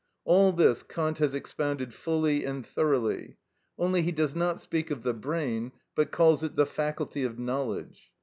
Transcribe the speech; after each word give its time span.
All 0.25 0.51
this 0.51 0.81
Kant 0.81 1.19
has 1.19 1.35
expounded 1.35 1.93
fully 1.93 2.43
and 2.43 2.65
thoroughly; 2.65 3.37
only 3.77 4.01
he 4.01 4.11
does 4.11 4.35
not 4.35 4.59
speak 4.59 4.89
of 4.89 5.03
the 5.03 5.13
brain, 5.13 5.73
but 5.93 6.11
calls 6.11 6.41
it 6.41 6.55
"the 6.55 6.65
faculty 6.65 7.23
of 7.23 7.37
knowledge." 7.37 8.09